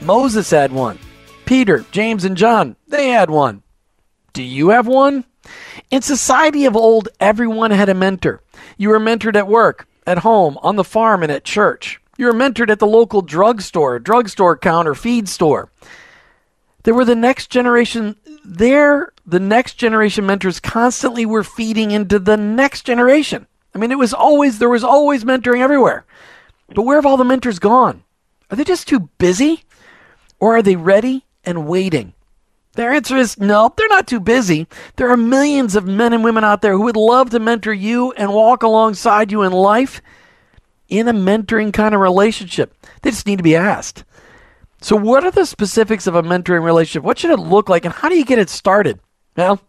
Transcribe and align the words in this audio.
Moses 0.00 0.50
had 0.50 0.72
one. 0.72 0.98
Peter, 1.44 1.84
James, 1.90 2.24
and 2.24 2.36
John, 2.36 2.76
they 2.86 3.08
had 3.08 3.30
one. 3.30 3.62
Do 4.32 4.42
you 4.42 4.68
have 4.70 4.86
one? 4.86 5.24
In 5.90 6.02
society 6.02 6.66
of 6.66 6.76
old, 6.76 7.08
everyone 7.20 7.70
had 7.70 7.88
a 7.88 7.94
mentor. 7.94 8.42
You 8.76 8.90
were 8.90 9.00
mentored 9.00 9.36
at 9.36 9.48
work, 9.48 9.88
at 10.06 10.18
home, 10.18 10.58
on 10.62 10.76
the 10.76 10.84
farm, 10.84 11.22
and 11.22 11.32
at 11.32 11.44
church. 11.44 12.00
You 12.16 12.26
were 12.26 12.32
mentored 12.32 12.70
at 12.70 12.78
the 12.78 12.86
local 12.86 13.22
drugstore, 13.22 13.98
drugstore 13.98 14.56
counter, 14.56 14.94
feed 14.94 15.28
store. 15.28 15.70
There 16.82 16.94
were 16.94 17.04
the 17.04 17.14
next 17.14 17.50
generation 17.50 18.16
there, 18.44 19.12
the 19.26 19.40
next 19.40 19.74
generation 19.74 20.26
mentors 20.26 20.60
constantly 20.60 21.26
were 21.26 21.44
feeding 21.44 21.90
into 21.90 22.18
the 22.18 22.36
next 22.36 22.82
generation. 22.82 23.46
I 23.74 23.78
mean, 23.78 23.92
it 23.92 23.98
was 23.98 24.14
always 24.14 24.58
there 24.58 24.68
was 24.68 24.84
always 24.84 25.24
mentoring 25.24 25.60
everywhere. 25.60 26.06
But 26.74 26.82
where 26.82 26.96
have 26.96 27.06
all 27.06 27.16
the 27.16 27.24
mentors 27.24 27.58
gone? 27.58 28.04
Are 28.50 28.56
they 28.56 28.64
just 28.64 28.88
too 28.88 29.10
busy? 29.18 29.64
Or 30.40 30.56
are 30.56 30.62
they 30.62 30.76
ready 30.76 31.24
and 31.44 31.66
waiting? 31.66 32.14
Their 32.74 32.92
answer 32.92 33.16
is 33.16 33.38
no, 33.38 33.72
they're 33.76 33.88
not 33.88 34.06
too 34.06 34.20
busy. 34.20 34.68
There 34.96 35.10
are 35.10 35.16
millions 35.16 35.74
of 35.74 35.86
men 35.86 36.12
and 36.12 36.22
women 36.22 36.44
out 36.44 36.62
there 36.62 36.72
who 36.72 36.82
would 36.82 36.96
love 36.96 37.30
to 37.30 37.40
mentor 37.40 37.72
you 37.72 38.12
and 38.12 38.32
walk 38.32 38.62
alongside 38.62 39.32
you 39.32 39.42
in 39.42 39.52
life 39.52 40.00
in 40.88 41.08
a 41.08 41.12
mentoring 41.12 41.72
kind 41.72 41.94
of 41.94 42.00
relationship. 42.00 42.74
They 43.02 43.10
just 43.10 43.26
need 43.26 43.38
to 43.38 43.42
be 43.42 43.56
asked. 43.56 44.04
So, 44.80 44.94
what 44.94 45.24
are 45.24 45.32
the 45.32 45.44
specifics 45.44 46.06
of 46.06 46.14
a 46.14 46.22
mentoring 46.22 46.62
relationship? 46.62 47.02
What 47.02 47.18
should 47.18 47.32
it 47.32 47.40
look 47.40 47.68
like, 47.68 47.84
and 47.84 47.92
how 47.92 48.08
do 48.08 48.16
you 48.16 48.24
get 48.24 48.38
it 48.38 48.48
started? 48.48 49.00
Well, 49.36 49.60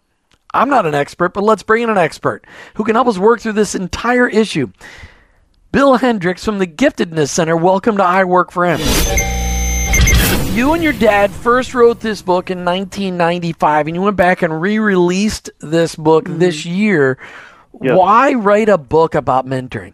I'm 0.54 0.70
not 0.70 0.86
an 0.86 0.94
expert, 0.94 1.34
but 1.34 1.44
let's 1.44 1.64
bring 1.64 1.84
in 1.84 1.90
an 1.90 1.98
expert 1.98 2.46
who 2.76 2.84
can 2.84 2.96
help 2.96 3.08
us 3.08 3.18
work 3.18 3.40
through 3.42 3.54
this 3.54 3.74
entire 3.74 4.28
issue. 4.28 4.72
Bill 5.72 5.98
Hendricks 5.98 6.46
from 6.46 6.60
the 6.60 6.68
Giftedness 6.68 7.30
Center. 7.30 7.58
Welcome 7.58 7.98
to 7.98 8.04
I 8.04 8.24
Work 8.24 8.52
for 8.52 8.66
Him. 8.66 8.80
You 10.54 10.74
and 10.74 10.84
your 10.84 10.94
dad 10.94 11.32
first 11.32 11.76
wrote 11.76 12.00
this 12.00 12.24
book 12.24 12.50
in 12.50 12.66
1995, 12.66 13.88
and 13.88 13.96
you 13.96 14.02
went 14.02 14.18
back 14.18 14.42
and 14.42 14.60
re 14.60 14.80
released 14.80 15.52
this 15.60 15.96
book 15.96 16.26
mm-hmm. 16.26 16.40
this 16.40 16.66
year. 16.66 17.20
Yes. 17.80 17.96
Why 17.96 18.34
write 18.34 18.68
a 18.68 18.78
book 18.78 19.14
about 19.14 19.46
mentoring? 19.46 19.94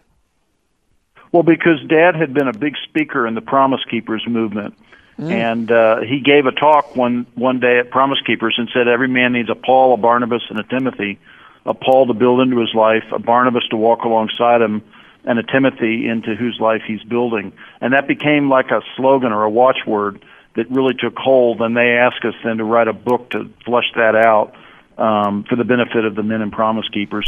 Well, 1.34 1.44
because 1.44 1.84
Dad 1.90 2.16
had 2.16 2.34
been 2.34 2.48
a 2.48 2.54
big 2.54 2.76
speaker 2.88 3.28
in 3.28 3.36
the 3.36 3.42
Promise 3.42 3.82
Keepers 3.92 4.24
movement, 4.26 4.76
mm. 5.20 5.30
and 5.30 5.70
uh, 5.70 6.00
he 6.00 6.22
gave 6.22 6.46
a 6.46 6.54
talk 6.54 6.96
one 6.96 7.28
one 7.36 7.60
day 7.60 7.78
at 7.78 7.92
Promise 7.92 8.22
Keepers 8.26 8.56
and 8.58 8.70
said 8.74 8.88
every 8.88 9.10
man 9.10 9.34
needs 9.34 9.50
a 9.50 9.56
Paul, 9.56 9.94
a 9.94 9.98
Barnabas, 9.98 10.44
and 10.50 10.58
a 10.58 10.64
Timothy. 10.64 11.20
A 11.66 11.74
Paul 11.74 12.08
to 12.08 12.14
build 12.14 12.42
into 12.42 12.60
his 12.60 12.74
life, 12.74 13.04
a 13.12 13.20
Barnabas 13.20 13.68
to 13.72 13.76
walk 13.76 14.04
alongside 14.04 14.62
him, 14.62 14.84
and 15.26 15.38
a 15.38 15.44
Timothy 15.44 16.08
into 16.08 16.36
whose 16.36 16.60
life 16.62 16.84
he's 16.88 17.04
building. 17.04 17.52
And 17.82 17.92
that 17.94 18.08
became 18.08 18.50
like 18.50 18.72
a 18.72 18.82
slogan 18.96 19.32
or 19.32 19.44
a 19.44 19.50
watchword 19.50 20.24
that 20.56 20.70
really 20.70 20.94
took 20.94 21.16
hold. 21.18 21.62
And 21.62 21.76
they 21.76 21.98
asked 21.98 22.24
us 22.26 22.34
then 22.44 22.58
to 22.58 22.64
write 22.64 22.88
a 22.88 22.94
book 22.94 23.30
to 23.32 23.50
flesh 23.66 23.92
that 23.96 24.16
out 24.16 24.54
um, 24.98 25.46
for 25.50 25.56
the 25.56 25.64
benefit 25.64 26.06
of 26.06 26.16
the 26.16 26.24
men 26.24 26.42
and 26.42 26.52
promise 26.52 26.88
keepers. 26.94 27.26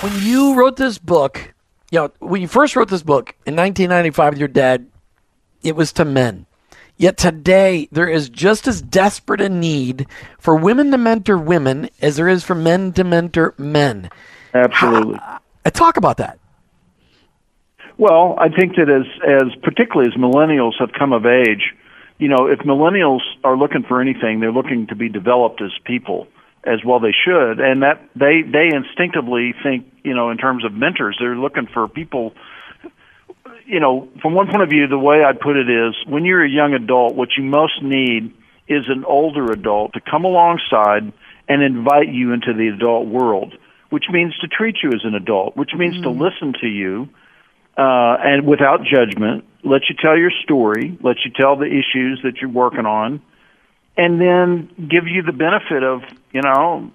When 0.00 0.12
you 0.22 0.54
wrote 0.54 0.76
this 0.76 0.98
book, 0.98 1.54
you 1.90 2.00
know, 2.00 2.12
when 2.20 2.40
you 2.40 2.48
first 2.48 2.76
wrote 2.76 2.88
this 2.88 3.02
book 3.02 3.34
in 3.46 3.56
1995 3.56 4.34
with 4.34 4.38
your 4.38 4.48
dad, 4.48 4.86
it 5.62 5.74
was 5.74 5.92
to 5.94 6.04
men. 6.04 6.46
Yet 6.96 7.16
today, 7.16 7.88
there 7.92 8.08
is 8.08 8.28
just 8.28 8.66
as 8.66 8.82
desperate 8.82 9.40
a 9.40 9.48
need 9.48 10.08
for 10.40 10.56
women 10.56 10.90
to 10.90 10.98
mentor 10.98 11.38
women 11.38 11.90
as 12.02 12.16
there 12.16 12.28
is 12.28 12.42
for 12.42 12.56
men 12.56 12.92
to 12.94 13.04
mentor 13.04 13.54
men. 13.56 14.10
Absolutely. 14.52 15.16
How, 15.16 15.40
talk 15.72 15.96
about 15.96 16.16
that. 16.16 16.40
Well, 17.98 18.36
I 18.38 18.48
think 18.48 18.76
that 18.76 18.88
as 18.88 19.06
as 19.24 19.54
particularly 19.62 20.10
as 20.12 20.20
millennials 20.20 20.72
have 20.78 20.90
come 20.92 21.12
of 21.12 21.26
age, 21.26 21.74
you 22.18 22.28
know, 22.28 22.46
if 22.46 22.60
millennials 22.60 23.20
are 23.44 23.56
looking 23.56 23.84
for 23.84 24.00
anything, 24.00 24.40
they're 24.40 24.52
looking 24.52 24.88
to 24.88 24.96
be 24.96 25.08
developed 25.08 25.62
as 25.62 25.70
people 25.84 26.26
as 26.64 26.84
well 26.84 26.98
they 26.98 27.14
should 27.24 27.60
and 27.60 27.82
that 27.82 28.02
they 28.16 28.42
they 28.42 28.68
instinctively 28.74 29.54
think, 29.62 29.86
you 30.02 30.14
know, 30.14 30.30
in 30.30 30.36
terms 30.36 30.64
of 30.64 30.72
mentors, 30.72 31.16
they're 31.20 31.36
looking 31.36 31.66
for 31.72 31.88
people 31.88 32.34
you 33.68 33.80
know, 33.80 34.08
from 34.22 34.32
one 34.32 34.46
point 34.46 34.62
of 34.62 34.70
view, 34.70 34.86
the 34.88 34.98
way 34.98 35.22
I'd 35.22 35.40
put 35.40 35.56
it 35.56 35.68
is 35.68 35.94
when 36.06 36.24
you're 36.24 36.42
a 36.42 36.48
young 36.48 36.72
adult, 36.72 37.14
what 37.14 37.28
you 37.36 37.44
most 37.44 37.82
need 37.82 38.32
is 38.66 38.84
an 38.88 39.04
older 39.04 39.52
adult 39.52 39.92
to 39.92 40.00
come 40.00 40.24
alongside 40.24 41.12
and 41.48 41.62
invite 41.62 42.08
you 42.08 42.32
into 42.32 42.54
the 42.54 42.68
adult 42.68 43.06
world, 43.06 43.54
which 43.90 44.04
means 44.10 44.36
to 44.38 44.48
treat 44.48 44.76
you 44.82 44.90
as 44.90 45.00
an 45.04 45.14
adult, 45.14 45.54
which 45.56 45.70
means 45.76 45.96
mm. 45.96 46.02
to 46.02 46.10
listen 46.10 46.54
to 46.60 46.66
you 46.66 47.08
uh, 47.76 48.16
and 48.20 48.46
without 48.46 48.80
judgment, 48.84 49.44
let 49.62 49.82
you 49.88 49.96
tell 50.00 50.16
your 50.16 50.30
story, 50.42 50.98
let 51.02 51.16
you 51.24 51.30
tell 51.30 51.56
the 51.56 51.66
issues 51.66 52.20
that 52.22 52.36
you're 52.40 52.50
working 52.50 52.86
on, 52.86 53.20
and 53.96 54.20
then 54.20 54.70
give 54.88 55.06
you 55.06 55.22
the 55.22 55.32
benefit 55.32 55.82
of, 55.82 56.02
you 56.32 56.42
know, 56.42 56.90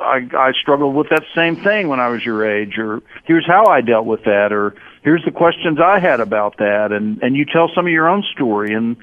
I, 0.00 0.28
I 0.36 0.52
struggled 0.60 0.94
with 0.94 1.08
that 1.10 1.24
same 1.34 1.56
thing 1.56 1.88
when 1.88 2.00
I 2.00 2.08
was 2.08 2.24
your 2.24 2.48
age, 2.48 2.78
or 2.78 3.02
here's 3.24 3.46
how 3.46 3.66
I 3.66 3.80
dealt 3.80 4.06
with 4.06 4.24
that, 4.24 4.52
or 4.52 4.74
here's 5.02 5.24
the 5.24 5.30
questions 5.30 5.78
I 5.80 5.98
had 5.98 6.20
about 6.20 6.58
that, 6.58 6.92
and 6.92 7.22
and 7.22 7.36
you 7.36 7.44
tell 7.44 7.70
some 7.74 7.86
of 7.86 7.92
your 7.92 8.08
own 8.08 8.22
story, 8.32 8.74
and 8.74 8.96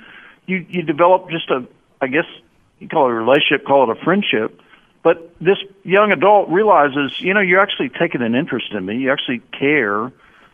you 0.45 0.65
you 0.69 0.83
develop 0.83 1.29
just 1.29 1.49
a, 1.49 1.65
I 2.01 2.07
guess 2.07 2.25
you 2.79 2.87
call 2.87 3.07
it 3.07 3.11
a 3.11 3.13
relationship, 3.13 3.65
call 3.65 3.89
it 3.89 3.97
a 3.97 4.03
friendship, 4.03 4.61
but 5.03 5.35
this 5.39 5.57
young 5.83 6.11
adult 6.11 6.49
realizes, 6.49 7.19
you 7.19 7.33
know, 7.33 7.41
you're 7.41 7.61
actually 7.61 7.89
taking 7.89 8.21
an 8.21 8.35
interest 8.35 8.71
in 8.71 8.85
me, 8.85 8.97
you 8.97 9.11
actually 9.11 9.39
care, 9.57 10.11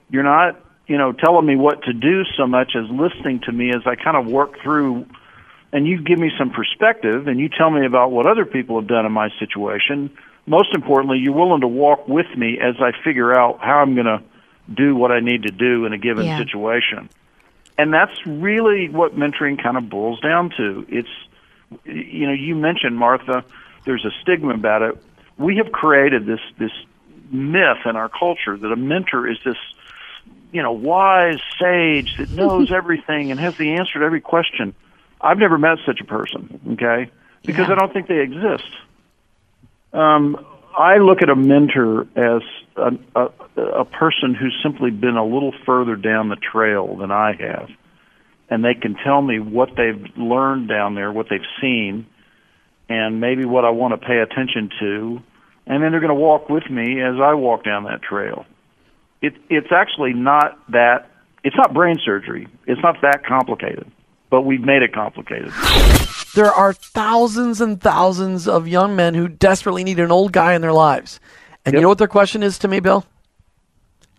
you're 0.10 0.24
not 0.24 0.60
you 0.92 0.98
know, 0.98 1.14
telling 1.14 1.46
me 1.46 1.56
what 1.56 1.84
to 1.84 1.94
do 1.94 2.26
so 2.36 2.46
much 2.46 2.76
as 2.76 2.84
listening 2.90 3.40
to 3.46 3.52
me 3.54 3.70
as 3.70 3.84
I 3.86 3.96
kind 3.96 4.18
of 4.18 4.28
work 4.28 4.60
through 4.62 5.06
and 5.72 5.88
you 5.88 6.02
give 6.02 6.20
me 6.20 6.30
some 6.38 6.50
perspective 6.50 7.30
and 7.30 7.40
you 7.40 7.48
tell 7.48 7.72
me 7.72 7.86
about 7.86 8.12
what 8.12 8.26
other 8.26 8.44
people 8.44 8.78
have 8.78 8.90
done 8.90 9.06
in 9.06 9.12
my 9.14 9.30
situation. 9.40 10.12
Most 10.46 10.76
importantly, 10.76 11.20
you're 11.20 11.32
willing 11.32 11.62
to 11.62 11.68
walk 11.70 12.10
with 12.10 12.26
me 12.36 12.60
as 12.60 12.76
I 12.82 12.92
figure 13.06 13.34
out 13.34 13.62
how 13.62 13.78
I'm 13.78 13.96
going 13.96 14.06
to 14.06 14.22
do 14.70 14.94
what 14.94 15.14
I 15.14 15.22
need 15.22 15.44
to 15.44 15.52
do 15.54 15.86
in 15.86 15.94
a 15.94 15.98
given 15.98 16.26
yeah. 16.26 16.38
situation. 16.38 17.08
And 17.78 17.94
that's 17.94 18.28
really 18.28 18.90
what 18.90 19.16
mentoring 19.16 19.64
kind 19.64 19.78
of 19.78 19.88
boils 19.90 20.20
down 20.20 20.50
to. 20.58 20.86
It's, 20.90 21.16
you 21.86 22.28
know, 22.28 22.34
you 22.34 22.54
mentioned, 22.54 22.98
Martha, 22.98 23.46
there's 23.86 24.04
a 24.04 24.12
stigma 24.22 24.56
about 24.56 24.82
it. 24.82 25.02
We 25.38 25.56
have 25.56 25.72
created 25.72 26.26
this, 26.26 26.42
this 26.60 26.74
myth 27.32 27.86
in 27.86 27.96
our 27.96 28.10
culture 28.10 28.58
that 28.58 28.72
a 28.74 28.76
mentor 28.76 29.26
is 29.26 29.38
this 29.46 29.56
you 30.52 30.62
know, 30.62 30.72
wise 30.72 31.40
sage 31.60 32.18
that 32.18 32.30
knows 32.32 32.72
everything 32.76 33.32
and 33.32 33.40
has 33.40 33.58
the 33.58 33.74
answer 33.74 34.00
to 34.00 34.06
every 34.06 34.22
question. 34.22 34.76
I've 35.20 35.38
never 35.38 35.58
met 35.58 35.78
such 35.86 36.02
a 36.02 36.06
person, 36.06 36.60
okay? 36.74 37.12
Because 37.44 37.68
yeah. 37.68 37.76
I 37.76 37.80
don't 37.80 37.94
think 37.94 38.08
they 38.08 38.20
exist. 38.20 38.70
Um, 39.94 40.46
I 40.78 40.98
look 40.98 41.22
at 41.22 41.30
a 41.30 41.36
mentor 41.36 42.08
as 42.16 42.42
a, 42.76 42.92
a, 43.16 43.62
a 43.62 43.86
person 43.86 44.34
who's 44.34 44.58
simply 44.64 44.90
been 44.90 45.18
a 45.18 45.26
little 45.26 45.54
further 45.66 45.96
down 45.96 46.30
the 46.30 46.38
trail 46.38 46.96
than 46.96 47.12
I 47.12 47.34
have. 47.34 47.70
And 48.50 48.66
they 48.66 48.74
can 48.74 48.96
tell 48.96 49.22
me 49.22 49.40
what 49.40 49.70
they've 49.76 50.04
learned 50.18 50.68
down 50.68 50.96
there, 50.96 51.12
what 51.12 51.28
they've 51.30 51.40
seen, 51.62 52.06
and 52.90 53.22
maybe 53.22 53.46
what 53.46 53.64
I 53.64 53.70
want 53.70 54.00
to 54.00 54.06
pay 54.06 54.20
attention 54.20 54.70
to. 54.80 55.22
And 55.68 55.84
then 55.84 55.92
they're 55.92 56.02
going 56.02 56.10
to 56.10 56.16
walk 56.16 56.50
with 56.50 56.70
me 56.70 57.02
as 57.02 57.16
I 57.22 57.34
walk 57.36 57.64
down 57.64 57.86
that 57.86 58.02
trail 58.02 58.46
it, 59.22 59.34
it's 59.50 59.72
actually 59.72 60.14
not 60.14 60.60
that 60.72 61.10
it's 61.44 61.56
not 61.56 61.74
brain 61.74 61.98
surgery. 62.04 62.48
It's 62.68 62.82
not 62.82 63.02
that 63.02 63.26
complicated, 63.26 63.90
but 64.30 64.42
we've 64.42 64.62
made 64.62 64.84
it 64.84 64.94
complicated. 64.94 65.52
There 66.36 66.52
are 66.52 66.74
thousands 66.74 67.62
and 67.62 67.82
thousands 67.82 68.48
of 68.48 68.68
young 68.68 68.96
men 68.96 69.16
who 69.16 69.28
desperately 69.28 69.84
need 69.84 70.00
an 70.00 70.12
old 70.12 70.32
guy 70.32 70.54
in 70.54 70.62
their 70.62 70.74
lives. 70.74 71.20
And 71.66 71.74
yep. 71.74 71.80
you 71.80 71.82
know 71.82 71.90
what 71.90 71.98
their 71.98 72.08
question 72.08 72.42
is 72.42 72.58
to 72.60 72.68
me, 72.68 72.80
Bill? 72.80 73.06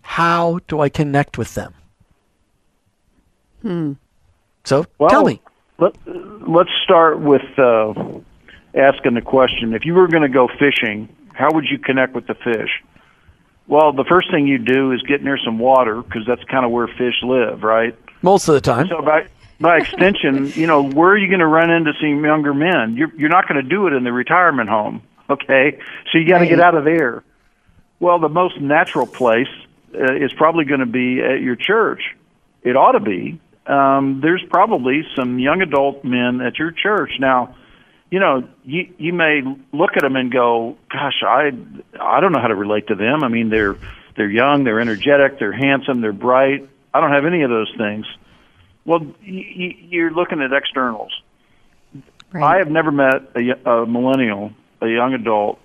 How 0.01 0.59
do 0.67 0.79
I 0.79 0.89
connect 0.89 1.37
with 1.37 1.55
them? 1.55 1.73
Hmm. 3.61 3.93
So 4.63 4.85
well, 4.99 5.09
tell 5.09 5.25
me. 5.25 5.41
Let, 5.79 5.95
let's 6.47 6.69
start 6.83 7.19
with 7.19 7.41
uh, 7.57 7.93
asking 8.75 9.15
the 9.15 9.21
question 9.21 9.73
if 9.73 9.85
you 9.85 9.93
were 9.93 10.07
going 10.07 10.23
to 10.23 10.29
go 10.29 10.47
fishing, 10.59 11.09
how 11.33 11.49
would 11.53 11.65
you 11.65 11.79
connect 11.79 12.13
with 12.13 12.27
the 12.27 12.35
fish? 12.35 12.83
Well, 13.67 13.93
the 13.93 14.03
first 14.03 14.29
thing 14.29 14.47
you 14.47 14.57
do 14.57 14.91
is 14.91 15.01
get 15.03 15.23
near 15.23 15.37
some 15.43 15.57
water 15.57 16.01
because 16.01 16.23
that's 16.27 16.43
kind 16.45 16.65
of 16.65 16.71
where 16.71 16.87
fish 16.87 17.15
live, 17.23 17.63
right? 17.63 17.97
Most 18.21 18.47
of 18.47 18.55
the 18.55 18.61
time. 18.61 18.87
So 18.87 19.01
by 19.01 19.27
by 19.59 19.77
extension, 19.77 20.51
you 20.55 20.67
know, 20.67 20.83
where 20.83 21.11
are 21.11 21.17
you 21.17 21.27
going 21.27 21.39
to 21.39 21.47
run 21.47 21.69
into 21.69 21.93
some 21.99 22.23
younger 22.23 22.53
men? 22.53 22.95
You're 22.95 23.13
you're 23.15 23.29
not 23.29 23.47
going 23.47 23.63
to 23.63 23.67
do 23.67 23.87
it 23.87 23.93
in 23.93 24.03
the 24.03 24.11
retirement 24.11 24.69
home, 24.69 25.01
okay? 25.29 25.79
So 26.11 26.17
you 26.17 26.27
got 26.27 26.39
to 26.39 26.47
get 26.47 26.59
out 26.59 26.75
of 26.75 26.83
there. 26.83 27.23
Well, 27.99 28.19
the 28.19 28.29
most 28.29 28.59
natural 28.59 29.07
place 29.07 29.47
uh, 29.95 30.13
is 30.15 30.33
probably 30.33 30.65
going 30.65 30.81
to 30.81 30.85
be 30.85 31.21
at 31.21 31.41
your 31.41 31.55
church. 31.55 32.01
It 32.63 32.75
ought 32.75 32.93
to 32.93 32.99
be. 32.99 33.39
Um, 33.65 34.19
there's 34.21 34.43
probably 34.49 35.03
some 35.15 35.39
young 35.39 35.61
adult 35.61 36.03
men 36.03 36.41
at 36.41 36.59
your 36.59 36.71
church 36.71 37.11
now. 37.19 37.55
You 38.13 38.19
know, 38.19 38.47
you 38.63 38.93
you 38.99 39.11
may 39.11 39.41
look 39.71 39.97
at 39.97 40.03
them 40.03 40.15
and 40.15 40.31
go, 40.31 40.77
"Gosh, 40.91 41.23
I 41.25 41.51
I 41.99 42.19
don't 42.19 42.31
know 42.31 42.39
how 42.39 42.49
to 42.49 42.53
relate 42.53 42.89
to 42.89 42.95
them. 42.95 43.23
I 43.23 43.27
mean, 43.27 43.49
they're 43.49 43.75
they're 44.15 44.29
young, 44.29 44.65
they're 44.65 44.79
energetic, 44.79 45.39
they're 45.39 45.51
handsome, 45.51 46.01
they're 46.01 46.13
bright. 46.13 46.69
I 46.93 47.01
don't 47.01 47.09
have 47.09 47.25
any 47.25 47.41
of 47.41 47.49
those 47.49 47.73
things." 47.75 48.05
Well, 48.85 48.99
y- 48.99 49.15
y- 49.57 49.77
you're 49.89 50.11
looking 50.11 50.43
at 50.43 50.53
externals. 50.53 51.11
I 52.35 52.57
have 52.57 52.69
never 52.69 52.91
met 52.91 53.31
a 53.35 53.87
millennial, 53.87 54.51
a 54.79 54.87
young 54.87 55.15
adult. 55.15 55.57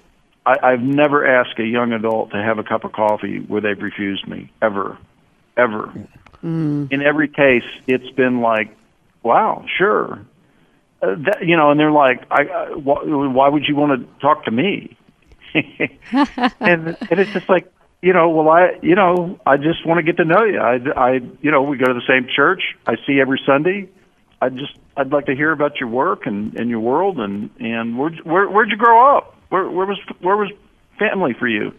I, 0.47 0.57
I've 0.63 0.81
never 0.81 1.27
asked 1.27 1.59
a 1.59 1.67
young 1.67 1.93
adult 1.93 2.31
to 2.31 2.43
have 2.43 2.59
a 2.59 2.65
cup 2.65 2.83
of 2.85 2.93
coffee 2.93 3.41
where 3.41 3.61
they've 3.61 3.83
refused 3.83 4.27
me 4.27 4.51
ever, 4.63 4.97
ever. 5.59 5.93
Mm. 6.43 6.91
In 6.91 7.03
every 7.03 7.29
case, 7.29 7.69
it's 7.87 8.09
been 8.13 8.41
like, 8.41 8.75
"Wow, 9.23 9.67
sure," 9.77 10.21
uh, 11.01 11.15
that, 11.27 11.39
you 11.43 11.57
know, 11.57 11.71
and 11.71 11.79
they're 11.79 11.91
like, 11.91 12.25
"I, 12.31 12.43
I 12.43 12.71
why, 12.75 13.03
why 13.05 13.49
would 13.49 13.65
you 13.69 13.77
want 13.77 14.01
to 14.01 14.21
talk 14.21 14.45
to 14.45 14.51
me?" 14.51 14.97
and 15.55 16.97
and 17.11 17.21
it's 17.21 17.33
just 17.33 17.49
like, 17.49 17.73
you 18.03 18.13
know, 18.13 18.31
well, 18.31 18.49
I, 18.49 18.79
you 18.83 18.95
know, 18.95 19.41
I 19.45 19.57
just 19.57 19.85
want 19.85 19.99
to 19.99 20.03
get 20.03 20.19
to 20.19 20.25
know 20.25 20.45
you. 20.45 20.61
I, 20.61 20.79
I, 20.97 21.13
you 21.41 21.51
know, 21.51 21.63
we 21.63 21.77
go 21.77 21.87
to 21.87 21.95
the 21.95 22.07
same 22.07 22.29
church. 22.35 22.63
I 22.87 22.95
see 23.07 23.15
you 23.15 23.23
every 23.23 23.41
Sunday. 23.45 23.89
I 24.41 24.51
just, 24.51 24.79
I'd 24.97 25.11
like 25.11 25.27
to 25.27 25.35
hear 25.35 25.51
about 25.51 25.81
your 25.81 25.89
work 25.89 26.27
and, 26.27 26.59
and 26.59 26.71
your 26.71 26.79
world 26.81 27.19
and 27.19 27.51
and 27.59 27.99
where 27.99 28.11
where 28.23 28.49
where'd 28.49 28.71
you 28.71 28.77
grow 28.77 29.17
up? 29.17 29.37
Where 29.49 29.69
where 29.69 29.87
was 29.87 29.99
where 30.21 30.37
was 30.37 30.51
family 30.99 31.35
for 31.39 31.49
you? 31.49 31.73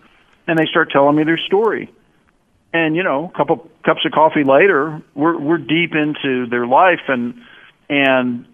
And 0.48 0.58
they 0.58 0.66
start 0.66 0.92
telling 0.92 1.16
me 1.16 1.24
their 1.24 1.38
story. 1.38 1.94
And 2.74 2.96
you 2.96 3.04
know, 3.04 3.32
a 3.34 3.38
couple 3.38 3.70
cups 3.86 4.02
of 4.06 4.12
coffee 4.12 4.44
later, 4.44 5.02
we're 5.16 5.40
we're 5.40 5.58
deep 5.58 5.94
into 5.96 6.48
their 6.48 6.68
life 6.68 7.08
and 7.08 7.36
and 7.90 8.46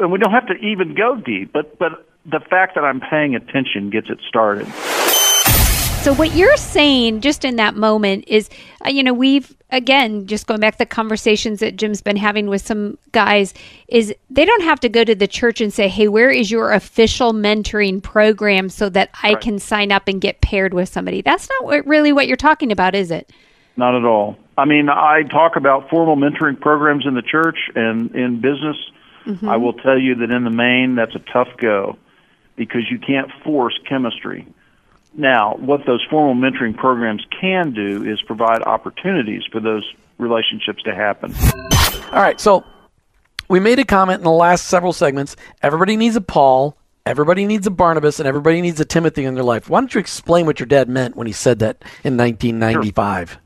and 0.00 0.10
we 0.10 0.18
don't 0.18 0.32
have 0.32 0.46
to 0.46 0.54
even 0.54 0.94
go 0.94 1.16
deep, 1.16 1.52
but 1.52 1.78
but 1.78 2.06
the 2.26 2.40
fact 2.40 2.74
that 2.74 2.84
I'm 2.84 3.00
paying 3.00 3.34
attention 3.34 3.90
gets 3.90 4.08
it 4.08 4.18
started. 4.26 4.66
So 6.04 6.12
what 6.12 6.34
you're 6.34 6.58
saying 6.58 7.22
just 7.22 7.46
in 7.46 7.56
that 7.56 7.76
moment 7.76 8.24
is, 8.26 8.50
uh, 8.84 8.90
you 8.90 9.02
know, 9.02 9.14
we've 9.14 9.56
again 9.70 10.26
just 10.26 10.46
going 10.46 10.60
back 10.60 10.74
to 10.74 10.78
the 10.78 10.86
conversations 10.86 11.60
that 11.60 11.76
Jim's 11.76 12.02
been 12.02 12.16
having 12.16 12.46
with 12.48 12.60
some 12.60 12.98
guys 13.12 13.54
is 13.88 14.14
they 14.28 14.44
don't 14.44 14.62
have 14.64 14.80
to 14.80 14.90
go 14.90 15.02
to 15.02 15.14
the 15.14 15.26
church 15.26 15.62
and 15.62 15.72
say, 15.72 15.88
"Hey, 15.88 16.08
where 16.08 16.30
is 16.30 16.50
your 16.50 16.72
official 16.72 17.32
mentoring 17.32 18.02
program 18.02 18.68
so 18.68 18.90
that 18.90 19.10
I 19.22 19.34
can 19.34 19.58
sign 19.58 19.92
up 19.92 20.06
and 20.06 20.20
get 20.20 20.42
paired 20.42 20.74
with 20.74 20.90
somebody?" 20.90 21.22
That's 21.22 21.48
not 21.48 21.64
what, 21.64 21.86
really 21.86 22.12
what 22.12 22.28
you're 22.28 22.36
talking 22.36 22.70
about, 22.70 22.94
is 22.94 23.10
it? 23.10 23.30
Not 23.76 23.94
at 23.94 24.04
all. 24.04 24.36
I 24.56 24.66
mean, 24.66 24.88
I 24.88 25.22
talk 25.22 25.56
about 25.56 25.88
formal 25.88 26.16
mentoring 26.16 26.60
programs 26.60 27.06
in 27.06 27.14
the 27.14 27.22
church 27.22 27.58
and 27.74 28.14
in 28.14 28.42
business. 28.42 28.76
Mm-hmm. 29.26 29.48
I 29.48 29.56
will 29.56 29.72
tell 29.72 29.98
you 29.98 30.16
that 30.16 30.30
in 30.30 30.44
the 30.44 30.50
main, 30.50 30.96
that's 30.96 31.14
a 31.14 31.20
tough 31.32 31.48
go 31.56 31.96
because 32.56 32.82
you 32.90 32.98
can't 32.98 33.30
force 33.42 33.78
chemistry. 33.88 34.46
Now, 35.16 35.54
what 35.56 35.86
those 35.86 36.04
formal 36.10 36.34
mentoring 36.34 36.76
programs 36.76 37.24
can 37.40 37.72
do 37.72 38.04
is 38.04 38.20
provide 38.22 38.62
opportunities 38.62 39.42
for 39.50 39.60
those 39.60 39.84
relationships 40.18 40.82
to 40.84 40.94
happen. 40.94 41.34
All 42.12 42.20
right, 42.20 42.40
so 42.40 42.64
we 43.48 43.60
made 43.60 43.78
a 43.78 43.84
comment 43.84 44.18
in 44.18 44.24
the 44.24 44.30
last 44.30 44.66
several 44.66 44.92
segments. 44.92 45.36
Everybody 45.62 45.96
needs 45.96 46.16
a 46.16 46.20
Paul, 46.20 46.76
everybody 47.06 47.46
needs 47.46 47.66
a 47.66 47.70
Barnabas, 47.70 48.18
and 48.18 48.26
everybody 48.28 48.60
needs 48.60 48.80
a 48.80 48.84
Timothy 48.84 49.24
in 49.24 49.34
their 49.34 49.44
life. 49.44 49.70
Why 49.70 49.80
don't 49.80 49.94
you 49.94 50.00
explain 50.00 50.46
what 50.46 50.58
your 50.58 50.66
dad 50.66 50.88
meant 50.88 51.16
when 51.16 51.26
he 51.26 51.32
said 51.32 51.60
that 51.60 51.82
in 52.02 52.16
1995? 52.16 53.38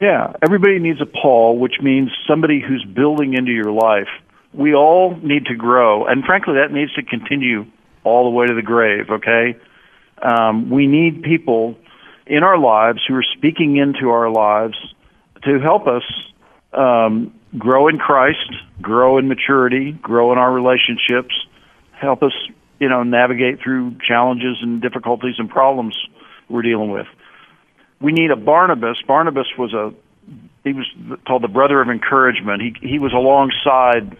Yeah, 0.00 0.34
everybody 0.42 0.78
needs 0.78 1.00
a 1.00 1.06
Paul, 1.06 1.58
which 1.58 1.80
means 1.80 2.10
somebody 2.28 2.60
who's 2.60 2.84
building 2.84 3.34
into 3.34 3.50
your 3.50 3.72
life. 3.72 4.08
We 4.52 4.74
all 4.74 5.16
need 5.16 5.46
to 5.46 5.54
grow, 5.54 6.06
and 6.06 6.24
frankly, 6.24 6.54
that 6.54 6.72
needs 6.72 6.92
to 6.94 7.02
continue 7.02 7.66
all 8.04 8.24
the 8.24 8.30
way 8.30 8.46
to 8.46 8.54
the 8.54 8.62
grave, 8.62 9.10
okay? 9.10 9.56
Um, 10.22 10.70
we 10.70 10.86
need 10.86 11.22
people 11.22 11.76
in 12.26 12.42
our 12.42 12.58
lives 12.58 13.00
who 13.06 13.14
are 13.14 13.24
speaking 13.36 13.76
into 13.76 14.10
our 14.10 14.30
lives 14.30 14.76
to 15.44 15.58
help 15.60 15.86
us 15.86 16.02
um, 16.72 17.34
grow 17.58 17.88
in 17.88 17.98
Christ, 17.98 18.50
grow 18.80 19.18
in 19.18 19.28
maturity, 19.28 19.92
grow 19.92 20.32
in 20.32 20.38
our 20.38 20.52
relationships, 20.52 21.34
help 21.92 22.22
us, 22.22 22.32
you 22.78 22.88
know, 22.88 23.02
navigate 23.02 23.60
through 23.62 23.96
challenges 24.06 24.58
and 24.62 24.80
difficulties 24.80 25.34
and 25.38 25.50
problems 25.50 25.96
we're 26.48 26.62
dealing 26.62 26.90
with 26.90 27.06
we 28.00 28.12
need 28.12 28.30
a 28.30 28.36
Barnabas. 28.36 28.98
Barnabas 29.06 29.46
was 29.58 29.72
a 29.72 29.92
he 30.64 30.72
was 30.72 30.86
called 31.26 31.42
the 31.42 31.48
brother 31.48 31.80
of 31.80 31.88
encouragement. 31.88 32.62
He 32.62 32.88
he 32.88 32.98
was 32.98 33.12
alongside 33.12 34.16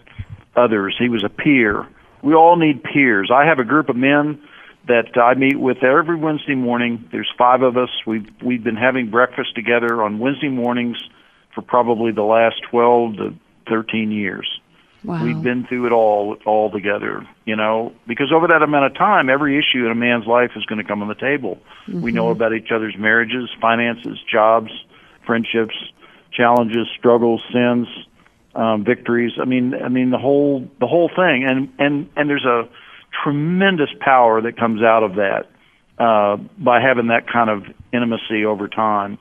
others. 0.57 0.95
He 0.97 1.09
was 1.09 1.23
a 1.23 1.29
peer. 1.29 1.87
We 2.21 2.33
all 2.33 2.55
need 2.55 2.83
peers. 2.83 3.29
I 3.33 3.45
have 3.45 3.59
a 3.59 3.63
group 3.63 3.89
of 3.89 3.95
men 3.95 4.41
that 4.87 5.17
I 5.17 5.33
meet 5.33 5.59
with 5.59 5.83
every 5.83 6.15
Wednesday 6.15 6.55
morning. 6.55 7.07
There's 7.11 7.31
five 7.37 7.61
of 7.61 7.77
us. 7.77 7.89
We've 8.05 8.27
we've 8.43 8.63
been 8.63 8.75
having 8.75 9.09
breakfast 9.09 9.55
together 9.55 10.01
on 10.01 10.19
Wednesday 10.19 10.49
mornings 10.49 10.97
for 11.53 11.61
probably 11.61 12.11
the 12.11 12.23
last 12.23 12.61
12 12.69 13.17
to 13.17 13.35
13 13.69 14.11
years. 14.11 14.47
Wow. 15.03 15.23
We've 15.23 15.41
been 15.41 15.65
through 15.67 15.85
it 15.85 15.91
all 15.91 16.37
all 16.45 16.71
together, 16.71 17.27
you 17.45 17.55
know, 17.55 17.93
because 18.07 18.31
over 18.33 18.47
that 18.47 18.61
amount 18.61 18.85
of 18.85 18.95
time, 18.95 19.29
every 19.29 19.57
issue 19.57 19.85
in 19.85 19.91
a 19.91 19.95
man's 19.95 20.25
life 20.25 20.51
is 20.55 20.65
going 20.65 20.79
to 20.79 20.87
come 20.87 21.01
on 21.01 21.07
the 21.07 21.15
table. 21.15 21.59
We 21.87 22.11
know 22.11 22.25
mm-hmm. 22.25 22.31
about 22.31 22.53
each 22.53 22.71
other's 22.71 22.95
marriages, 22.97 23.49
finances, 23.61 24.19
jobs, 24.29 24.71
friendships, 25.25 25.75
challenges, 26.31 26.87
struggles, 26.97 27.41
sins, 27.53 27.87
um, 28.57 28.83
victories. 28.83 29.33
I 29.39 29.45
mean, 29.45 29.73
I 29.73 29.87
mean 29.87 30.09
the 30.09 30.17
whole 30.17 30.67
the 30.79 30.87
whole 30.87 31.09
thing, 31.15 31.45
and 31.47 31.69
and 31.77 32.09
and 32.17 32.29
there's 32.29 32.45
a 32.45 32.67
tremendous 33.23 33.89
power 34.01 34.41
that 34.41 34.57
comes 34.57 34.81
out 34.81 35.03
of 35.03 35.15
that 35.15 35.45
uh, 35.99 36.37
by 36.57 36.81
having 36.81 37.07
that 37.07 37.31
kind 37.31 37.49
of 37.49 37.63
intimacy 37.93 38.45
over 38.45 38.67
time. 38.67 39.19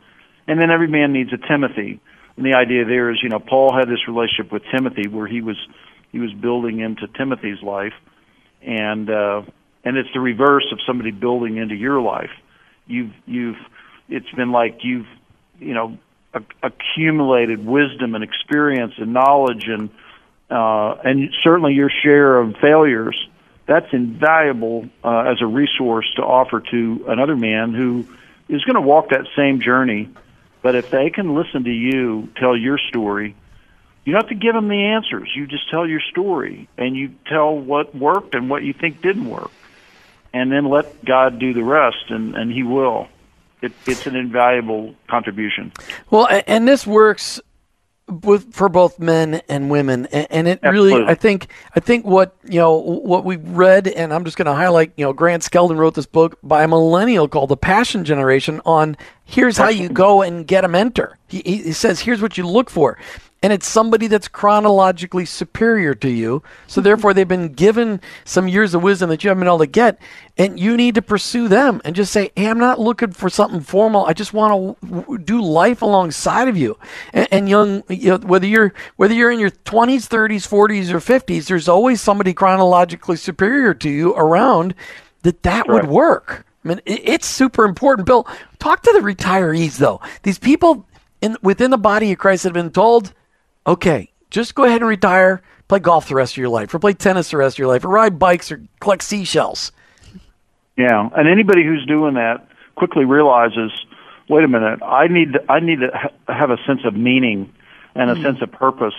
And 0.48 0.60
then 0.60 0.70
every 0.70 0.88
man 0.88 1.12
needs 1.12 1.30
a 1.32 1.48
Timothy. 1.48 2.00
And 2.36 2.46
the 2.46 2.54
idea 2.54 2.84
there 2.84 3.10
is, 3.10 3.18
you 3.22 3.28
know, 3.28 3.38
Paul 3.38 3.74
had 3.76 3.88
this 3.88 4.08
relationship 4.08 4.52
with 4.52 4.62
Timothy 4.74 5.08
where 5.08 5.26
he 5.26 5.42
was 5.42 5.56
he 6.12 6.18
was 6.18 6.32
building 6.32 6.80
into 6.80 7.06
Timothy's 7.08 7.62
life, 7.62 7.94
and 8.62 9.10
uh, 9.10 9.43
and 9.84 9.96
it's 9.98 10.08
the 10.14 10.20
reverse 10.20 10.66
of 10.72 10.78
somebody 10.86 11.10
building 11.10 11.58
into 11.58 11.74
your 11.74 12.00
life. 12.00 12.31
You've 12.86 13.12
you've 13.26 13.56
it's 14.08 14.31
been 14.34 14.52
like 14.52 14.78
you've 14.82 15.06
you 15.58 15.74
know 15.74 15.98
accumulated 16.62 17.64
wisdom 17.64 18.14
and 18.14 18.22
experience 18.22 18.94
and 18.98 19.12
knowledge 19.12 19.64
and 19.69 19.90
uh, 20.48 20.94
and 21.05 21.31
certainly 21.43 21.74
your 21.74 21.90
share 21.90 22.38
of 22.38 22.56
failures. 22.60 23.16
That's 23.66 23.93
invaluable 23.93 24.88
uh, 25.02 25.32
as 25.32 25.43
a 25.43 25.46
resource 25.46 26.06
to 26.16 26.22
offer 26.22 26.60
to 26.70 27.05
another 27.08 27.34
man 27.34 27.74
who 27.74 28.06
is 28.48 28.62
going 28.62 28.76
to 28.76 28.81
walk 28.81 29.10
that 29.10 29.26
same 29.36 29.60
journey. 29.60 30.08
But 30.62 30.76
if 30.76 30.90
they 30.90 31.10
can 31.10 31.34
listen 31.34 31.64
to 31.64 31.70
you 31.70 32.28
tell 32.36 32.56
your 32.56 32.78
story, 32.78 33.34
you 34.05 34.12
don't 34.12 34.22
have 34.22 34.28
to 34.28 34.36
give 34.36 34.55
them 34.55 34.69
the 34.69 34.84
answers. 34.84 35.31
You 35.34 35.48
just 35.48 35.69
tell 35.69 35.86
your 35.86 36.00
story 36.00 36.69
and 36.78 36.96
you 36.96 37.14
tell 37.26 37.58
what 37.58 37.94
worked 37.94 38.36
and 38.36 38.48
what 38.48 38.62
you 38.62 38.72
think 38.72 39.02
didn't 39.02 39.28
work. 39.28 39.50
And 40.32 40.52
then 40.52 40.66
let 40.66 41.05
God 41.05 41.38
do 41.38 41.55
the 41.55 41.64
rest, 41.64 42.10
and, 42.10 42.36
and 42.36 42.52
He 42.52 42.62
will. 42.62 43.08
It, 43.63 43.72
it's 43.86 44.06
an 44.06 44.17
invaluable 44.17 44.94
contribution. 45.08 45.72
Well, 46.10 46.29
and 46.46 46.69
this 46.69 46.86
works 46.86 47.41
with 48.08 48.55
for 48.55 48.69
both 48.69 49.01
men 49.01 49.41
and 49.48 49.70
women, 49.70 50.06
and 50.06 50.46
it 50.46 50.60
really, 50.63 50.93
Absolutely. 50.93 51.06
I 51.06 51.15
think, 51.15 51.48
I 51.75 51.81
think 51.81 52.05
what 52.05 52.36
you 52.44 52.60
know, 52.60 52.77
what 52.77 53.25
we 53.25 53.36
read, 53.36 53.89
and 53.89 54.13
I'm 54.13 54.25
just 54.25 54.36
going 54.36 54.46
to 54.46 54.55
highlight. 54.55 54.93
You 54.96 55.06
know, 55.06 55.13
Grant 55.13 55.43
Skeldon 55.43 55.77
wrote 55.77 55.94
this 55.94 56.06
book 56.06 56.39
by 56.43 56.63
a 56.63 56.69
millennial 56.69 57.29
called 57.29 57.48
"The 57.48 57.56
Passion 57.56 58.05
Generation" 58.05 58.60
on 58.65 58.96
here's 59.25 59.56
how 59.56 59.69
you 59.69 59.89
go 59.89 60.22
and 60.22 60.46
get 60.46 60.65
a 60.65 60.69
mentor. 60.69 61.19
He 61.27 61.43
he 61.44 61.72
says 61.72 62.01
here's 62.01 62.22
what 62.22 62.39
you 62.39 62.46
look 62.46 62.70
for. 62.70 62.98
And 63.43 63.52
it's 63.52 63.69
somebody 63.69 64.06
that's 64.06 64.28
chronologically 64.28 65.26
superior 65.26 65.94
to 65.96 66.08
you. 66.08 66.43
So 66.66 66.81
therefore, 66.81 67.12
they've 67.12 67.28
been 67.28 67.52
given 67.52 68.00
some 68.24 68.48
years 68.48 68.74
of 68.74 68.82
wisdom 68.82 69.10
that 69.10 69.22
you 69.22 69.28
haven't 69.28 69.43
been 69.43 69.48
able 69.48 69.58
to 69.58 69.66
get. 69.66 70.00
And 70.38 70.58
you 70.58 70.76
need 70.76 70.94
to 70.96 71.02
pursue 71.02 71.46
them 71.46 71.81
and 71.84 71.94
just 71.94 72.12
say, 72.12 72.32
Hey, 72.34 72.48
I'm 72.48 72.58
not 72.58 72.81
looking 72.81 73.12
for 73.12 73.28
something 73.28 73.60
formal. 73.60 74.06
I 74.06 74.14
just 74.14 74.32
want 74.32 74.78
to 74.81 74.86
w- 74.86 75.19
do 75.19 75.43
life 75.43 75.82
alongside 75.82 76.48
of 76.48 76.56
you. 76.56 76.78
And, 77.12 77.28
and 77.31 77.48
young, 77.48 77.82
you 77.88 78.10
know, 78.10 78.19
whether 78.19 78.46
you're, 78.46 78.72
whether 78.96 79.14
you're 79.14 79.31
in 79.31 79.38
your 79.38 79.50
20s, 79.50 80.08
30s, 80.08 80.48
40s, 80.48 80.90
or 80.90 80.98
50s, 80.98 81.46
there's 81.46 81.69
always 81.69 82.00
somebody 82.00 82.32
chronologically 82.32 83.16
superior 83.16 83.74
to 83.74 83.90
you 83.90 84.14
around 84.14 84.74
that 85.22 85.43
that 85.43 85.69
would 85.69 85.88
work. 85.88 86.46
I 86.64 86.69
mean, 86.69 86.81
it, 86.84 87.00
it's 87.05 87.26
super 87.26 87.64
important. 87.64 88.06
Bill, 88.06 88.26
talk 88.58 88.82
to 88.82 88.93
the 88.93 89.00
retirees 89.00 89.76
though. 89.76 90.00
These 90.22 90.38
people 90.38 90.86
in 91.20 91.36
within 91.43 91.70
the 91.70 91.78
body 91.78 92.12
of 92.12 92.19
Christ 92.19 92.44
have 92.44 92.52
been 92.52 92.70
told, 92.70 93.12
okay, 93.67 94.11
Just 94.31 94.55
go 94.55 94.65
ahead 94.65 94.81
and 94.81 94.89
retire, 94.89 95.43
play 95.69 95.79
golf 95.79 96.08
the 96.08 96.15
rest 96.15 96.35
of 96.35 96.39
your 96.39 96.49
life, 96.49 96.75
or 96.75 96.79
play 96.79 96.93
tennis 96.93 97.31
the 97.31 97.37
rest 97.37 97.56
of 97.56 97.58
your 97.58 97.69
life, 97.69 97.85
or 97.85 97.89
ride 97.89 98.19
bikes, 98.19 98.51
or 98.51 98.61
collect 98.81 99.03
seashells. 99.03 99.73
Yeah, 100.77 101.08
and 101.17 101.29
anybody 101.29 101.65
who's 101.65 101.87
doing 101.87 102.15
that 102.15 102.46
quickly 102.75 103.05
realizes, 103.05 103.73
wait 104.29 104.44
a 104.44 104.49
minute, 104.49 104.81
I 104.82 105.08
need 105.08 105.32
to, 105.32 105.44
I 105.51 105.61
need 105.61 105.81
to 105.81 105.91
ha- 105.94 106.32
have 106.32 106.51
a 106.51 106.58
sense 106.67 106.81
of 106.85 106.94
meaning 106.94 107.53
and 107.94 108.11
a 108.11 108.15
mm-hmm. 108.15 108.23
sense 108.23 108.43
of 108.43 108.53
purpose. 108.53 108.94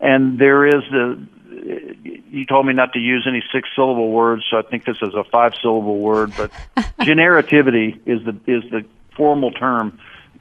And 0.00 0.38
there 0.38 0.66
is 0.66 0.82
the 0.90 1.26
you 1.64 2.44
told 2.46 2.66
me 2.66 2.72
not 2.72 2.92
to 2.92 2.98
use 2.98 3.26
any 3.28 3.42
six 3.52 3.68
syllable 3.74 4.10
words, 4.10 4.44
so 4.50 4.58
I 4.58 4.62
think 4.62 4.84
this 4.84 4.96
is 5.00 5.14
a 5.14 5.24
five 5.24 5.52
syllable 5.60 5.98
word, 5.98 6.32
but 6.36 6.50
generativity 7.00 7.98
is 8.06 8.24
the 8.24 8.36
is 8.46 8.68
the 8.70 8.84
formal 9.16 9.50
term. 9.52 9.98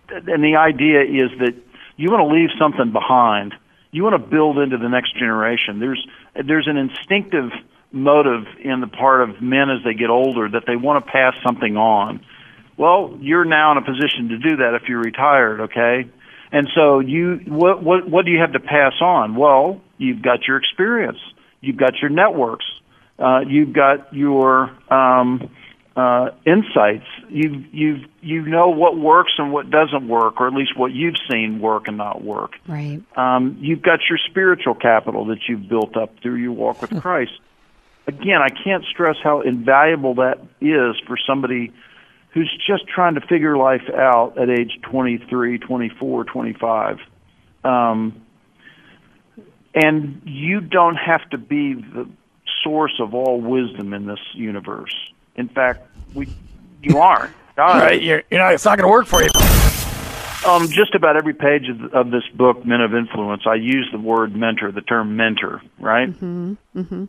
And 0.09 0.43
the 0.43 0.55
idea 0.55 1.01
is 1.01 1.31
that 1.39 1.55
you 1.95 2.09
want 2.11 2.27
to 2.27 2.33
leave 2.33 2.49
something 2.59 2.91
behind. 2.91 3.53
You 3.91 4.03
want 4.03 4.21
to 4.21 4.29
build 4.29 4.57
into 4.57 4.77
the 4.77 4.89
next 4.89 5.17
generation. 5.17 5.79
There's 5.79 6.07
there's 6.35 6.67
an 6.67 6.77
instinctive 6.77 7.51
motive 7.91 8.45
in 8.59 8.81
the 8.81 8.87
part 8.87 9.21
of 9.21 9.41
men 9.41 9.69
as 9.69 9.83
they 9.83 9.93
get 9.93 10.09
older 10.09 10.49
that 10.49 10.63
they 10.65 10.75
want 10.75 11.05
to 11.05 11.11
pass 11.11 11.35
something 11.45 11.77
on. 11.77 12.25
Well, 12.75 13.17
you're 13.21 13.45
now 13.45 13.71
in 13.71 13.77
a 13.77 13.85
position 13.85 14.29
to 14.29 14.37
do 14.39 14.57
that 14.57 14.79
if 14.81 14.89
you're 14.89 14.99
retired, 14.99 15.61
okay? 15.61 16.09
And 16.51 16.67
so 16.75 16.99
you 16.99 17.39
what 17.47 17.83
what 17.83 18.09
what 18.09 18.25
do 18.25 18.31
you 18.31 18.39
have 18.39 18.53
to 18.53 18.59
pass 18.59 18.93
on? 19.01 19.35
Well, 19.35 19.81
you've 19.97 20.21
got 20.21 20.47
your 20.47 20.57
experience, 20.57 21.19
you've 21.61 21.77
got 21.77 21.93
your 22.01 22.09
networks, 22.09 22.65
uh, 23.19 23.41
you've 23.47 23.73
got 23.73 24.13
your 24.13 24.71
um, 24.91 25.49
uh, 25.95 26.29
insights. 26.45 27.05
You 27.29 27.63
you 27.71 28.05
you 28.21 28.41
know 28.43 28.69
what 28.69 28.97
works 28.97 29.33
and 29.37 29.51
what 29.51 29.69
doesn't 29.69 30.07
work, 30.07 30.41
or 30.41 30.47
at 30.47 30.53
least 30.53 30.77
what 30.77 30.91
you've 30.91 31.17
seen 31.29 31.59
work 31.59 31.87
and 31.87 31.97
not 31.97 32.23
work. 32.23 32.53
Right. 32.67 33.01
Um, 33.15 33.57
you've 33.59 33.81
got 33.81 33.99
your 34.09 34.19
spiritual 34.29 34.75
capital 34.75 35.25
that 35.25 35.39
you've 35.47 35.67
built 35.67 35.95
up 35.95 36.19
through 36.21 36.35
your 36.35 36.53
walk 36.53 36.81
with 36.81 37.01
Christ 37.01 37.33
again, 38.07 38.41
I 38.41 38.49
can't 38.49 38.83
stress 38.85 39.17
how 39.23 39.41
invaluable 39.41 40.15
that 40.15 40.39
is 40.61 40.95
for 41.07 41.17
somebody 41.27 41.71
who's 42.33 42.51
just 42.67 42.87
trying 42.87 43.15
to 43.15 43.21
figure 43.21 43.55
life 43.57 43.89
out 43.93 44.37
at 44.37 44.49
age 44.49 44.79
23, 44.83 45.59
24, 45.59 46.23
25. 46.23 46.97
Um, 47.63 48.25
and 49.75 50.21
you 50.25 50.61
don't 50.61 50.95
have 50.95 51.27
to 51.29 51.37
be 51.37 51.75
the 51.75 52.09
source 52.63 52.99
of 52.99 53.13
all 53.13 53.39
wisdom 53.39 53.93
in 53.93 54.05
this 54.05 54.19
universe. 54.33 54.95
In 55.35 55.49
fact, 55.49 55.87
we 56.13 56.27
you 56.81 56.99
aren't. 56.99 57.33
All 57.57 57.75
right, 57.75 58.01
you're, 58.01 58.23
you're 58.31 58.39
not, 58.39 58.53
it's 58.53 58.65
not 58.65 58.77
going 58.79 58.87
to 58.87 58.91
work 58.91 59.05
for 59.05 59.21
you. 59.21 59.29
Um, 60.45 60.67
just 60.69 60.95
about 60.95 61.15
every 61.15 61.33
page 61.33 61.69
of, 61.69 61.93
of 61.93 62.11
this 62.11 62.23
book, 62.33 62.65
Men 62.65 62.81
of 62.81 62.93
Influence, 62.95 63.43
I 63.45 63.55
use 63.55 63.87
the 63.91 63.99
word 63.99 64.35
mentor, 64.35 64.71
the 64.71 64.81
term 64.81 65.15
mentor, 65.15 65.61
right? 65.79 66.09
Mm-hmm. 66.09 66.53
Mm-hmm 66.75 67.05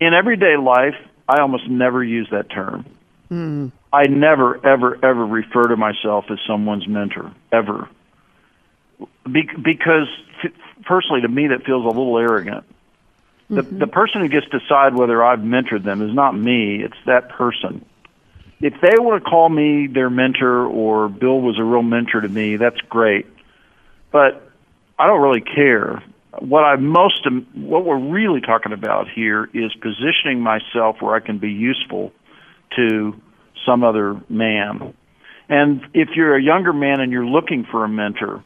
in 0.00 0.14
everyday 0.14 0.56
life, 0.56 0.94
I 1.28 1.40
almost 1.40 1.68
never 1.68 2.02
use 2.02 2.28
that 2.30 2.50
term. 2.50 2.86
Mm. 3.30 3.72
I 3.92 4.04
never, 4.04 4.64
ever, 4.64 4.94
ever 5.04 5.26
refer 5.26 5.64
to 5.68 5.76
myself 5.76 6.26
as 6.30 6.38
someone's 6.46 6.86
mentor, 6.86 7.32
ever. 7.52 7.88
Be- 9.30 9.50
because, 9.62 10.08
f- 10.44 10.52
personally, 10.84 11.22
to 11.22 11.28
me, 11.28 11.48
that 11.48 11.64
feels 11.64 11.84
a 11.84 11.88
little 11.88 12.18
arrogant. 12.18 12.64
The, 13.50 13.62
mm-hmm. 13.62 13.78
the 13.78 13.86
person 13.86 14.20
who 14.20 14.28
gets 14.28 14.46
to 14.48 14.58
decide 14.58 14.94
whether 14.94 15.24
I've 15.24 15.40
mentored 15.40 15.84
them 15.84 16.02
is 16.02 16.14
not 16.14 16.36
me, 16.36 16.82
it's 16.82 16.96
that 17.06 17.30
person. 17.30 17.84
If 18.60 18.74
they 18.80 18.98
want 18.98 19.22
to 19.22 19.30
call 19.30 19.48
me 19.48 19.86
their 19.86 20.10
mentor 20.10 20.66
or 20.66 21.08
Bill 21.08 21.40
was 21.40 21.58
a 21.58 21.64
real 21.64 21.82
mentor 21.82 22.20
to 22.20 22.28
me, 22.28 22.56
that's 22.56 22.80
great. 22.88 23.26
But 24.10 24.50
I 24.98 25.06
don't 25.06 25.22
really 25.22 25.40
care 25.40 26.02
what 26.40 26.64
I 26.64 26.76
most 26.76 27.26
what 27.54 27.84
we're 27.84 27.98
really 27.98 28.40
talking 28.40 28.72
about 28.72 29.08
here 29.08 29.48
is 29.54 29.72
positioning 29.74 30.40
myself 30.40 31.00
where 31.00 31.14
I 31.14 31.20
can 31.20 31.38
be 31.38 31.50
useful 31.50 32.12
to 32.76 33.20
some 33.64 33.82
other 33.82 34.20
man. 34.28 34.94
And 35.48 35.82
if 35.94 36.10
you're 36.14 36.36
a 36.36 36.42
younger 36.42 36.72
man 36.72 37.00
and 37.00 37.10
you're 37.10 37.26
looking 37.26 37.64
for 37.64 37.84
a 37.84 37.88
mentor, 37.88 38.44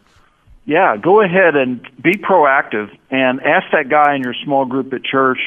yeah, 0.65 0.97
go 0.97 1.21
ahead 1.21 1.57
and 1.57 1.83
be 2.01 2.13
proactive 2.13 2.91
and 3.11 3.41
ask 3.41 3.67
that 3.73 3.89
guy 3.89 4.15
in 4.15 4.23
your 4.23 4.35
small 4.45 4.65
group 4.65 4.93
at 4.93 5.03
church, 5.03 5.39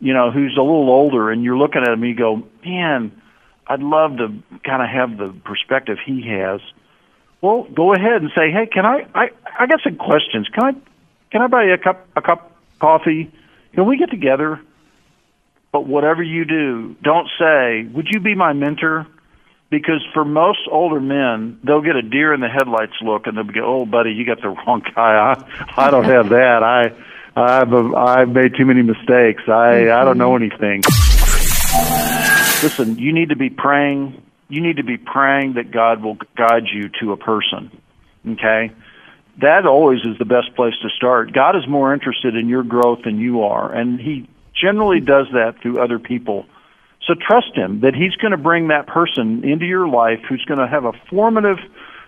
you 0.00 0.12
know, 0.12 0.30
who's 0.30 0.56
a 0.56 0.62
little 0.62 0.90
older 0.90 1.30
and 1.30 1.44
you're 1.44 1.56
looking 1.56 1.82
at 1.82 1.88
him 1.88 2.02
and 2.02 2.10
you 2.10 2.16
go, 2.16 2.42
"Man, 2.64 3.12
I'd 3.66 3.80
love 3.80 4.16
to 4.18 4.28
kind 4.64 4.82
of 4.82 4.88
have 4.88 5.18
the 5.18 5.32
perspective 5.44 5.98
he 6.04 6.22
has." 6.28 6.60
Well, 7.40 7.64
go 7.74 7.92
ahead 7.92 8.22
and 8.22 8.30
say, 8.34 8.50
"Hey, 8.50 8.66
can 8.66 8.84
I 8.84 9.06
I 9.14 9.30
I 9.58 9.66
got 9.66 9.80
some 9.82 9.96
questions. 9.96 10.48
Can 10.48 10.64
I 10.64 10.72
can 11.30 11.42
I 11.42 11.46
buy 11.46 11.64
you 11.64 11.74
a 11.74 11.78
cup 11.78 12.06
a 12.16 12.22
cup 12.22 12.50
of 12.50 12.78
coffee? 12.80 13.30
Can 13.74 13.86
we 13.86 13.96
get 13.96 14.10
together? 14.10 14.60
But 15.70 15.86
whatever 15.86 16.22
you 16.22 16.44
do, 16.44 16.96
don't 17.02 17.28
say, 17.38 17.84
"Would 17.92 18.08
you 18.10 18.18
be 18.18 18.34
my 18.34 18.52
mentor?" 18.52 19.06
Because 19.68 20.04
for 20.14 20.24
most 20.24 20.60
older 20.70 21.00
men, 21.00 21.58
they'll 21.64 21.82
get 21.82 21.96
a 21.96 22.02
deer 22.02 22.32
in 22.32 22.40
the 22.40 22.48
headlights 22.48 22.94
look, 23.02 23.26
and 23.26 23.36
they'll 23.36 23.44
go, 23.44 23.64
"Oh, 23.64 23.86
buddy, 23.86 24.12
you 24.12 24.24
got 24.24 24.40
the 24.40 24.50
wrong 24.50 24.82
guy. 24.94 25.34
I 25.34 25.86
I 25.86 25.90
don't 25.90 26.04
have 26.04 26.28
that. 26.28 26.62
I 26.62 26.92
I've 27.34 27.74
I've 27.74 28.28
made 28.28 28.54
too 28.56 28.64
many 28.64 28.82
mistakes. 28.82 29.42
I 29.48 29.90
I 29.90 30.04
don't 30.04 30.18
know 30.18 30.32
mm-hmm. 30.32 30.44
anything." 30.44 30.82
Listen, 32.62 32.98
you 32.98 33.12
need 33.12 33.30
to 33.30 33.36
be 33.36 33.50
praying. 33.50 34.22
You 34.48 34.62
need 34.62 34.76
to 34.76 34.84
be 34.84 34.96
praying 34.96 35.54
that 35.54 35.70
God 35.72 36.02
will 36.02 36.16
guide 36.36 36.68
you 36.72 36.88
to 37.00 37.12
a 37.12 37.16
person. 37.16 37.70
Okay? 38.26 38.70
that 39.40 39.66
always 39.66 40.00
is 40.00 40.18
the 40.18 40.24
best 40.24 40.54
place 40.54 40.74
to 40.82 40.88
start. 40.90 41.32
God 41.32 41.56
is 41.56 41.66
more 41.68 41.92
interested 41.92 42.36
in 42.36 42.48
your 42.48 42.62
growth 42.62 43.02
than 43.04 43.18
you 43.18 43.42
are, 43.42 43.70
and 43.72 44.00
He 44.00 44.28
generally 44.54 45.00
does 45.00 45.26
that 45.32 45.60
through 45.60 45.78
other 45.78 45.98
people. 45.98 46.46
So 47.06 47.14
trust 47.14 47.54
Him 47.54 47.80
that 47.80 47.94
He's 47.94 48.14
going 48.16 48.32
to 48.32 48.36
bring 48.36 48.68
that 48.68 48.86
person 48.86 49.44
into 49.44 49.64
your 49.64 49.88
life 49.88 50.20
who's 50.28 50.44
going 50.44 50.58
to 50.58 50.66
have 50.66 50.84
a 50.84 50.92
formative 51.08 51.58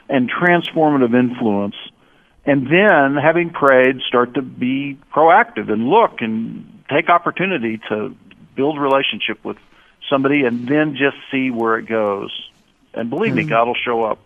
and 0.08 0.30
transformative 0.30 1.14
influence. 1.18 1.76
And 2.44 2.66
then, 2.66 3.16
having 3.22 3.50
prayed, 3.50 4.00
start 4.08 4.34
to 4.34 4.42
be 4.42 4.98
proactive 5.14 5.70
and 5.70 5.88
look 5.88 6.20
and 6.20 6.82
take 6.90 7.10
opportunity 7.10 7.78
to 7.90 8.16
build 8.56 8.78
relationship 8.78 9.44
with 9.44 9.58
somebody 10.08 10.44
and 10.44 10.66
then 10.66 10.96
just 10.96 11.16
see 11.30 11.50
where 11.50 11.76
it 11.76 11.86
goes. 11.86 12.30
And 12.94 13.10
believe 13.10 13.32
mm-hmm. 13.32 13.38
me, 13.38 13.44
God 13.44 13.66
will 13.66 13.74
show 13.74 14.02
up. 14.04 14.18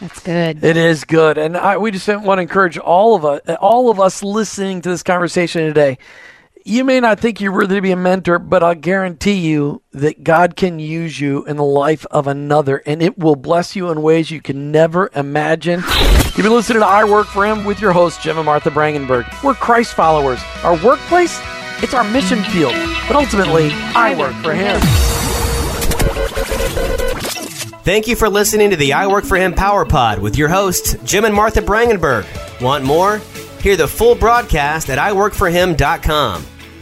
That's 0.00 0.20
good. 0.20 0.64
It 0.64 0.76
is 0.76 1.04
good, 1.04 1.38
and 1.38 1.56
I, 1.56 1.76
we 1.76 1.92
just 1.92 2.08
want 2.08 2.38
to 2.38 2.42
encourage 2.42 2.76
all 2.76 3.14
of 3.14 3.24
us, 3.24 3.40
all 3.60 3.90
of 3.90 4.00
us 4.00 4.24
listening 4.24 4.82
to 4.82 4.88
this 4.88 5.04
conversation 5.04 5.62
today. 5.62 5.98
You 6.66 6.82
may 6.82 6.98
not 6.98 7.20
think 7.20 7.42
you're 7.42 7.52
worthy 7.52 7.74
to 7.74 7.82
be 7.82 7.90
a 7.90 7.96
mentor, 7.96 8.38
but 8.38 8.62
I 8.62 8.72
guarantee 8.72 9.34
you 9.34 9.82
that 9.92 10.24
God 10.24 10.56
can 10.56 10.78
use 10.78 11.20
you 11.20 11.44
in 11.44 11.58
the 11.58 11.62
life 11.62 12.06
of 12.10 12.26
another, 12.26 12.78
and 12.86 13.02
it 13.02 13.18
will 13.18 13.36
bless 13.36 13.76
you 13.76 13.90
in 13.90 14.00
ways 14.00 14.30
you 14.30 14.40
can 14.40 14.72
never 14.72 15.10
imagine. 15.14 15.80
You've 15.80 16.36
been 16.36 16.54
listening 16.54 16.80
to 16.80 16.86
I 16.86 17.04
Work 17.04 17.26
for 17.26 17.44
Him 17.44 17.66
with 17.66 17.82
your 17.82 17.92
host, 17.92 18.22
Jim 18.22 18.38
and 18.38 18.46
Martha 18.46 18.70
Brangenberg. 18.70 19.44
We're 19.44 19.52
Christ 19.52 19.92
followers. 19.92 20.40
Our 20.62 20.82
workplace, 20.82 21.38
it's 21.82 21.92
our 21.92 22.02
mission 22.02 22.42
field, 22.44 22.72
but 23.08 23.14
ultimately, 23.14 23.68
I 23.94 24.18
work 24.18 24.32
for 24.36 24.54
Him. 24.54 24.80
Thank 27.82 28.08
you 28.08 28.16
for 28.16 28.30
listening 28.30 28.70
to 28.70 28.76
the 28.76 28.94
I 28.94 29.06
Work 29.06 29.26
for 29.26 29.36
Him 29.36 29.52
Power 29.52 29.84
Pod 29.84 30.18
with 30.18 30.38
your 30.38 30.48
hosts, 30.48 30.96
Jim 31.04 31.26
and 31.26 31.34
Martha 31.34 31.60
Brangenberg. 31.60 32.24
Want 32.62 32.84
more? 32.84 33.18
Hear 33.60 33.76
the 33.76 33.86
full 33.86 34.14
broadcast 34.14 34.88
at 34.88 34.96
iworkforhim.com. 34.96 36.46